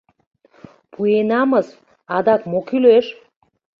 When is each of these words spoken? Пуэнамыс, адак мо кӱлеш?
Пуэнамыс, 0.91 1.67
адак 2.15 2.41
мо 2.51 2.59
кӱлеш? 2.67 3.05